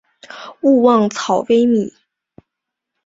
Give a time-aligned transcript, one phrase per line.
[0.61, 1.93] 勿忘草微米。